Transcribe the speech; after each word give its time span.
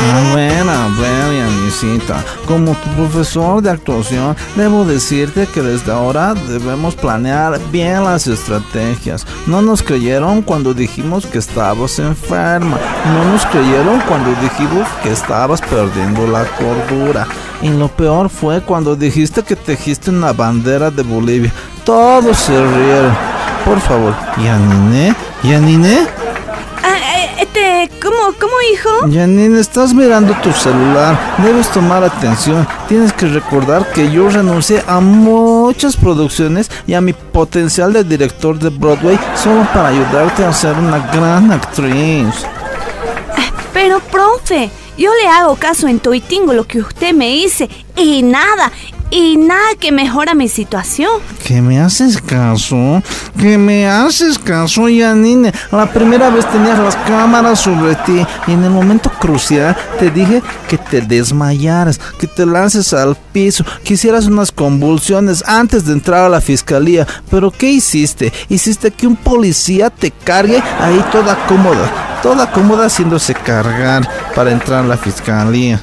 A 0.00 0.34
ver, 0.34 0.68
a 0.68 0.88
ver, 1.00 1.38
Yanisita, 1.38 2.22
como 2.46 2.72
tu 2.72 2.88
profesor 2.90 3.62
de 3.62 3.70
actuación, 3.70 4.36
debo 4.56 4.84
decirte 4.84 5.46
que 5.46 5.62
desde 5.62 5.90
ahora 5.90 6.34
debemos 6.34 6.94
planear 6.96 7.58
bien 7.72 8.04
las 8.04 8.26
estrategias. 8.26 9.26
No 9.46 9.62
nos 9.62 9.82
creyeron 9.82 10.42
cuando 10.42 10.74
dijimos 10.74 11.24
que 11.24 11.38
estabas 11.38 11.98
enferma, 11.98 12.78
no 13.14 13.32
nos 13.32 13.46
creyeron 13.46 14.00
cuando 14.06 14.30
dijimos 14.42 14.86
que 15.02 15.10
estabas 15.10 15.62
perdiendo 15.62 16.26
la 16.26 16.44
cordura. 16.44 17.26
Y 17.62 17.70
lo 17.70 17.88
peor 17.88 18.28
fue 18.28 18.60
cuando 18.60 18.96
dijiste 18.96 19.42
que 19.42 19.56
tejiste 19.56 20.10
una 20.10 20.34
bandera 20.34 20.90
de 20.90 21.02
Bolivia. 21.02 21.52
Todos 21.84 22.36
se 22.36 22.52
rieron. 22.52 23.16
Por 23.64 23.80
favor, 23.80 24.14
Yanine, 24.36 25.14
Yanine. 25.42 26.17
Ah, 26.88 27.18
eh, 27.18 27.30
este, 27.40 27.90
¿cómo, 28.00 28.16
cómo, 28.40 28.52
hijo? 28.72 28.88
Janine, 29.12 29.60
estás 29.60 29.92
mirando 29.92 30.34
tu 30.42 30.50
celular. 30.52 31.18
Debes 31.38 31.68
tomar 31.68 32.02
atención. 32.02 32.66
Tienes 32.88 33.12
que 33.12 33.26
recordar 33.26 33.92
que 33.92 34.10
yo 34.10 34.30
renuncié 34.30 34.82
a 34.86 35.00
muchas 35.00 35.96
producciones 35.96 36.70
y 36.86 36.94
a 36.94 37.00
mi 37.00 37.12
potencial 37.12 37.92
de 37.92 38.04
director 38.04 38.58
de 38.58 38.70
Broadway 38.70 39.18
solo 39.36 39.66
para 39.74 39.88
ayudarte 39.88 40.44
a 40.44 40.52
ser 40.52 40.76
una 40.76 40.98
gran 41.12 41.52
actriz. 41.52 42.34
Pero, 43.74 44.00
profe, 44.00 44.70
yo 44.96 45.10
le 45.22 45.28
hago 45.28 45.56
caso 45.56 45.88
en 45.88 46.00
Toitingo 46.00 46.54
lo 46.54 46.64
que 46.64 46.80
usted 46.80 47.12
me 47.12 47.28
dice 47.28 47.68
y 47.96 48.22
nada, 48.22 48.72
y 49.10 49.36
nada 49.36 49.74
que 49.78 49.92
mejora 49.92 50.34
mi 50.34 50.48
situación. 50.48 51.10
¿Que 51.44 51.62
me 51.62 51.80
haces 51.80 52.20
caso? 52.20 53.02
¿Que 53.38 53.56
me 53.56 53.88
haces 53.88 54.38
caso, 54.38 54.88
Yanine? 54.88 55.52
La 55.72 55.90
primera 55.90 56.30
vez 56.30 56.48
tenías 56.50 56.78
las 56.78 56.96
cámaras 56.96 57.60
sobre 57.60 57.94
ti 57.96 58.26
y 58.46 58.52
en 58.52 58.64
el 58.64 58.70
momento 58.70 59.10
crucial 59.18 59.76
te 59.98 60.10
dije 60.10 60.42
que 60.68 60.78
te 60.78 61.00
desmayaras, 61.00 61.98
que 62.18 62.26
te 62.26 62.44
lances 62.44 62.92
al 62.92 63.16
piso, 63.32 63.64
que 63.84 63.94
hicieras 63.94 64.26
unas 64.26 64.52
convulsiones 64.52 65.42
antes 65.46 65.84
de 65.84 65.92
entrar 65.92 66.24
a 66.24 66.28
la 66.28 66.40
fiscalía. 66.40 67.06
Pero 67.30 67.50
¿qué 67.50 67.70
hiciste? 67.70 68.32
Hiciste 68.48 68.90
que 68.90 69.06
un 69.06 69.16
policía 69.16 69.90
te 69.90 70.10
cargue 70.10 70.62
ahí 70.80 71.04
toda 71.10 71.46
cómoda 71.46 72.06
toda 72.22 72.50
cómoda 72.50 72.86
haciéndose 72.86 73.34
cargar 73.34 74.08
para 74.34 74.50
entrar 74.50 74.84
a 74.84 74.88
la 74.88 74.96
fiscalía. 74.96 75.80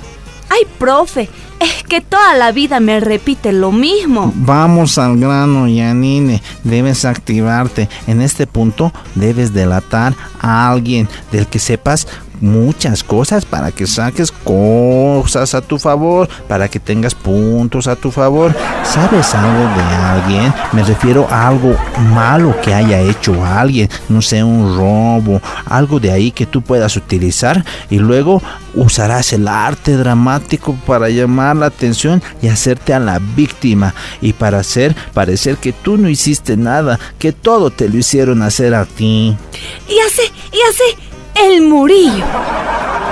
Ay, 0.49 0.63
profe, 0.77 1.29
es 1.59 1.83
que 1.83 2.01
toda 2.01 2.35
la 2.35 2.51
vida 2.51 2.79
me 2.79 2.99
repite 2.99 3.53
lo 3.53 3.71
mismo. 3.71 4.31
Vamos 4.35 4.97
al 4.97 5.17
grano, 5.17 5.67
Yanine. 5.67 6.41
Debes 6.63 7.05
activarte. 7.05 7.89
En 8.07 8.21
este 8.21 8.47
punto 8.47 8.91
debes 9.15 9.53
delatar 9.53 10.13
a 10.39 10.69
alguien 10.69 11.07
del 11.31 11.47
que 11.47 11.59
sepas 11.59 12.07
muchas 12.41 13.03
cosas 13.03 13.45
para 13.45 13.71
que 13.71 13.87
saques 13.87 14.31
cosas 14.31 15.55
a 15.55 15.61
tu 15.61 15.79
favor, 15.79 16.27
para 16.47 16.67
que 16.67 16.79
tengas 16.79 17.15
puntos 17.15 17.87
a 17.87 17.95
tu 17.95 18.11
favor. 18.11 18.55
¿Sabes 18.83 19.33
algo 19.33 19.63
de 19.75 19.83
alguien? 19.83 20.53
Me 20.71 20.83
refiero 20.83 21.27
a 21.29 21.47
algo 21.47 21.75
malo 22.13 22.55
que 22.61 22.73
haya 22.73 23.01
hecho 23.01 23.43
alguien, 23.43 23.89
no 24.09 24.21
sé, 24.21 24.43
un 24.43 24.77
robo, 24.77 25.41
algo 25.65 25.99
de 25.99 26.11
ahí 26.11 26.31
que 26.31 26.45
tú 26.45 26.61
puedas 26.61 26.95
utilizar 26.95 27.63
y 27.89 27.97
luego 27.99 28.41
usarás 28.73 29.33
el 29.33 29.47
arte 29.47 29.95
dramático 29.95 30.77
para 30.85 31.09
llamar 31.09 31.55
la 31.55 31.67
atención 31.67 32.21
y 32.41 32.47
hacerte 32.47 32.93
a 32.93 32.99
la 32.99 33.19
víctima 33.19 33.93
y 34.21 34.33
para 34.33 34.59
hacer 34.59 34.95
parecer 35.13 35.57
que 35.57 35.73
tú 35.73 35.97
no 35.97 36.09
hiciste 36.09 36.57
nada, 36.57 36.99
que 37.19 37.31
todo 37.31 37.71
te 37.71 37.89
lo 37.89 37.97
hicieron 37.97 38.41
hacer 38.41 38.75
a 38.75 38.85
ti. 38.85 39.35
Y 39.87 39.99
hace, 39.99 40.23
y 40.51 40.57
hace 40.69 41.04
el 41.35 41.61
Murillo. 41.61 42.25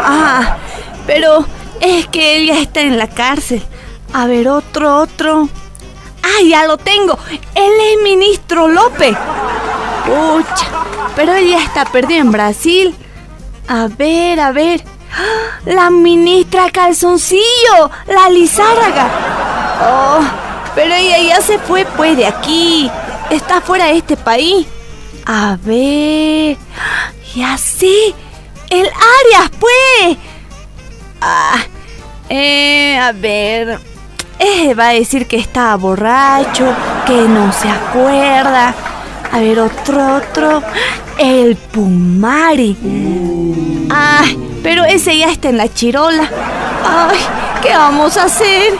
Ah, 0.06 0.58
pero 1.06 1.46
es 1.80 2.08
que 2.08 2.38
él 2.38 2.48
ya 2.48 2.60
está 2.60 2.82
en 2.82 2.98
la 2.98 3.08
cárcel. 3.08 3.64
A 4.14 4.26
ver, 4.26 4.48
otro, 4.48 4.98
otro. 4.98 5.50
Ah, 6.24 6.42
ya 6.48 6.66
lo 6.66 6.78
tengo. 6.78 7.18
Él 7.56 7.72
es 7.92 8.04
ministro 8.04 8.68
López. 8.68 9.16
Pucha, 10.06 10.68
pero 11.16 11.34
él 11.34 11.50
ya 11.50 11.64
está 11.64 11.86
perdido 11.86 12.22
en 12.22 12.32
Brasil. 12.32 12.96
A 13.68 13.88
ver, 13.88 14.40
a 14.40 14.52
ver. 14.52 14.84
¡Ah! 15.16 15.60
La 15.66 15.90
ministra 15.90 16.70
Calzoncillo, 16.72 17.90
la 18.08 18.30
Lizárraga. 18.30 19.08
Oh, 19.82 20.20
pero 20.76 20.94
ella 20.94 21.20
ya 21.20 21.42
se 21.42 21.58
fue 21.60 21.86
pues 21.86 22.18
de 22.18 22.26
aquí. 22.26 22.90
Está 23.30 23.62
fuera 23.62 23.86
de 23.86 23.98
este 23.98 24.18
país. 24.18 24.68
A 25.26 25.58
ver. 25.64 26.58
Ya 27.36 27.58
sé. 27.58 28.14
El 28.70 28.86
Arias, 28.88 29.52
pues. 29.60 30.18
Ah, 31.22 31.58
eh, 32.30 32.98
a 32.98 33.12
ver. 33.12 33.80
Eh, 34.40 34.74
va 34.74 34.90
a 34.90 34.94
decir 34.94 35.28
que 35.28 35.38
estaba 35.38 35.76
borracho, 35.76 36.66
que 37.06 37.14
no 37.28 37.52
se 37.54 37.70
acuerda. 37.70 38.74
A 39.32 39.40
ver, 39.40 39.60
otro, 39.60 40.18
otro. 40.18 40.62
El 41.18 41.56
Pumari. 41.56 42.78
Ay, 43.90 44.38
pero 44.62 44.84
ese 44.84 45.18
ya 45.18 45.32
está 45.32 45.50
en 45.50 45.58
la 45.58 45.72
chirola. 45.74 46.30
Ay, 46.86 47.20
¿qué 47.62 47.70
vamos 47.76 48.18
a 48.18 48.26
hacer? 48.26 48.74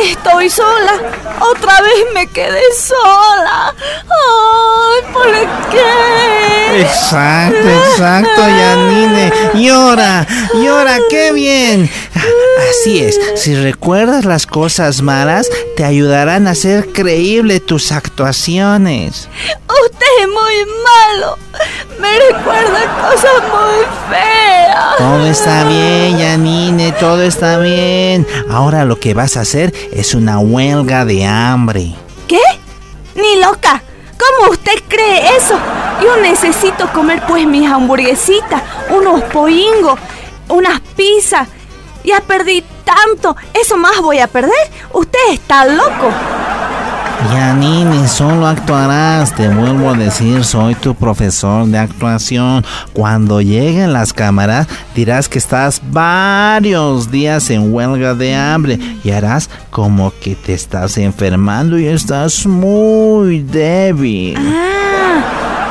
Estoy 0.00 0.48
sola. 0.48 0.92
Otra 1.40 1.80
vez 1.80 2.06
me 2.14 2.26
quedé 2.28 2.62
sola. 2.74 3.74
Ay, 4.08 5.12
¿por 5.12 5.30
qué? 5.70 6.80
Exacto, 6.80 7.68
exacto, 7.68 8.48
Yanine. 8.48 9.32
Llora, 9.54 10.26
llora, 10.54 10.98
qué 11.10 11.32
bien. 11.32 11.90
Así 12.70 13.00
es, 13.00 13.18
si 13.36 13.54
recuerdas 13.54 14.24
las 14.24 14.46
cosas 14.46 15.02
malas, 15.02 15.50
te 15.76 15.84
ayudarán 15.84 16.46
a 16.46 16.50
hacer 16.52 16.92
creíble 16.92 17.60
tus 17.60 17.92
actuaciones. 17.92 19.28
Usted 19.84 20.06
es 20.20 20.28
muy 20.28 20.74
malo. 20.84 21.38
Me 22.00 22.18
recuerda 22.18 22.80
cosas 23.00 23.42
muy 23.50 23.84
feas. 24.10 24.96
Todo 24.98 25.26
está 25.26 25.64
bien, 25.64 26.18
Yanine, 26.18 26.92
todo 26.92 27.22
está 27.22 27.58
bien. 27.58 28.26
Ahora 28.50 28.84
lo 28.84 28.98
que 28.98 29.14
vas 29.14 29.36
a 29.36 29.40
hacer 29.42 29.72
es 29.92 30.14
una 30.14 30.38
huelga 30.38 31.04
de 31.04 31.24
hambre. 31.24 31.94
¿Qué? 32.28 32.40
Ni 33.14 33.40
loca. 33.40 33.82
¿Cómo 34.18 34.52
usted 34.52 34.80
cree 34.88 35.36
eso? 35.36 35.58
Yo 36.02 36.16
necesito 36.22 36.90
comer 36.92 37.22
pues 37.26 37.46
mis 37.46 37.68
hamburguesitas, 37.68 38.62
unos 38.90 39.22
poingos, 39.24 39.98
unas 40.48 40.80
pizzas. 40.96 41.48
Ya 42.04 42.20
perdí 42.20 42.64
tanto. 42.84 43.36
¿Eso 43.54 43.76
más 43.76 44.00
voy 44.00 44.18
a 44.18 44.26
perder? 44.26 44.70
Usted 44.92 45.18
está 45.32 45.64
loco. 45.64 46.10
Yanini, 47.30 48.08
solo 48.08 48.46
actuarás, 48.46 49.34
te 49.34 49.48
vuelvo 49.48 49.90
a 49.90 49.94
decir, 49.94 50.44
soy 50.44 50.74
tu 50.74 50.94
profesor 50.94 51.66
de 51.66 51.78
actuación. 51.78 52.64
Cuando 52.92 53.40
lleguen 53.40 53.92
las 53.92 54.12
cámaras, 54.12 54.66
dirás 54.94 55.28
que 55.28 55.38
estás 55.38 55.80
varios 55.90 57.10
días 57.10 57.48
en 57.50 57.72
huelga 57.72 58.14
de 58.14 58.34
hambre 58.34 58.78
y 59.04 59.10
harás 59.10 59.48
como 59.70 60.12
que 60.20 60.34
te 60.34 60.52
estás 60.52 60.98
enfermando 60.98 61.78
y 61.78 61.86
estás 61.86 62.44
muy 62.44 63.40
débil. 63.40 64.36
Ah, 64.38 65.22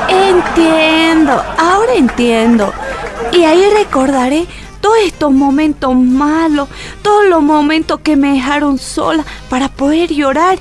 entiendo, 0.09 1.44
ahora 1.58 1.94
entiendo. 1.96 2.74
Y 3.34 3.44
ahí 3.44 3.63
recordaré 3.78 4.48
todos 4.81 4.97
estos 5.06 5.31
momentos 5.31 5.96
malos, 5.96 6.68
todos 7.02 7.28
los 7.28 7.42
momentos 7.42 8.00
que 8.02 8.16
me 8.16 8.34
dejaron 8.34 8.78
sola 8.78 9.25
para 9.50 9.69
poder 9.69 10.12
llorar 10.12 10.59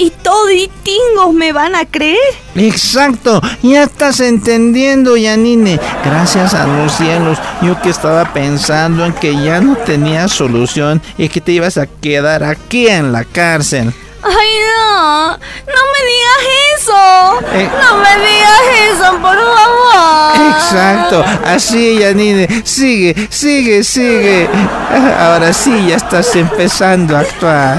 y 0.00 0.10
toditingos 0.10 1.34
me 1.34 1.52
van 1.52 1.74
a 1.74 1.84
creer. 1.84 2.16
Exacto, 2.54 3.40
ya 3.62 3.82
estás 3.82 4.20
entendiendo, 4.20 5.16
Yanine. 5.16 5.78
Gracias 6.02 6.54
a 6.54 6.66
los 6.66 6.92
cielos, 6.92 7.38
yo 7.60 7.80
que 7.82 7.90
estaba 7.90 8.32
pensando 8.32 9.04
en 9.04 9.12
que 9.12 9.34
ya 9.34 9.60
no 9.60 9.76
tenía 9.76 10.26
solución 10.28 11.02
y 11.18 11.28
que 11.28 11.42
te 11.42 11.52
ibas 11.52 11.76
a 11.76 11.86
quedar 11.86 12.44
aquí 12.44 12.88
en 12.88 13.12
la 13.12 13.24
cárcel. 13.24 13.92
Ay, 14.22 14.48
no, 14.76 15.30
no 15.30 15.82
me 15.92 16.00
digas 16.06 16.42
eso. 16.76 17.40
Eh. 17.52 17.70
no 17.80 17.96
me 17.98 18.12
digas 18.26 18.60
eso, 18.92 19.12
por 19.20 19.36
favor. 19.36 20.56
Exacto, 20.56 21.24
así, 21.44 21.98
Yanine. 21.98 22.62
Sigue, 22.64 23.28
sigue, 23.30 23.82
sigue. 23.82 24.48
Ahora 25.18 25.52
sí, 25.52 25.86
ya 25.88 25.96
estás 25.96 26.34
empezando 26.36 27.16
a 27.16 27.20
actuar. 27.20 27.78